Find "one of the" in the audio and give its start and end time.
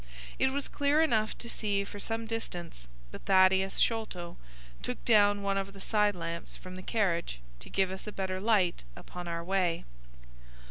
5.43-5.79